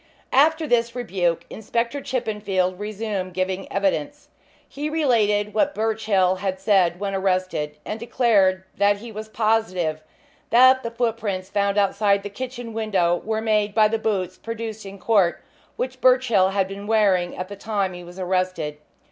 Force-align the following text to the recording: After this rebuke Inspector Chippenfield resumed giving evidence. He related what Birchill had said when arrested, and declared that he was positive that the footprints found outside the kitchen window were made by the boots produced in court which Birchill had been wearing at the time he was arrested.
After 0.33 0.65
this 0.65 0.95
rebuke 0.95 1.45
Inspector 1.51 2.01
Chippenfield 2.01 2.79
resumed 2.79 3.35
giving 3.35 3.71
evidence. 3.71 4.29
He 4.67 4.89
related 4.89 5.53
what 5.53 5.75
Birchill 5.75 6.37
had 6.37 6.59
said 6.59 6.99
when 6.99 7.13
arrested, 7.13 7.77
and 7.85 7.99
declared 7.99 8.63
that 8.79 8.97
he 8.97 9.11
was 9.11 9.29
positive 9.29 10.01
that 10.49 10.81
the 10.81 10.89
footprints 10.89 11.51
found 11.51 11.77
outside 11.77 12.23
the 12.23 12.31
kitchen 12.31 12.73
window 12.73 13.21
were 13.23 13.41
made 13.41 13.75
by 13.75 13.87
the 13.87 13.99
boots 13.99 14.39
produced 14.39 14.87
in 14.87 14.97
court 14.97 15.39
which 15.75 16.01
Birchill 16.01 16.49
had 16.49 16.67
been 16.67 16.87
wearing 16.87 17.37
at 17.37 17.47
the 17.47 17.55
time 17.55 17.93
he 17.93 18.03
was 18.03 18.17
arrested. 18.17 18.79